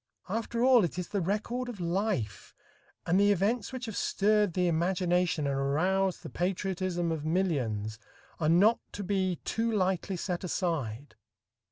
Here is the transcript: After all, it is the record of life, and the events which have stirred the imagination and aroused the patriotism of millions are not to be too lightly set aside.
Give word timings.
After 0.29 0.63
all, 0.63 0.83
it 0.83 0.97
is 0.97 1.09
the 1.09 1.21
record 1.21 1.69
of 1.69 1.79
life, 1.79 2.55
and 3.05 3.19
the 3.19 3.31
events 3.31 3.71
which 3.71 3.85
have 3.85 3.95
stirred 3.95 4.53
the 4.55 4.67
imagination 4.67 5.45
and 5.45 5.55
aroused 5.55 6.23
the 6.23 6.29
patriotism 6.31 7.11
of 7.11 7.23
millions 7.23 7.99
are 8.39 8.49
not 8.49 8.79
to 8.93 9.03
be 9.03 9.35
too 9.45 9.71
lightly 9.71 10.17
set 10.17 10.43
aside. 10.43 11.13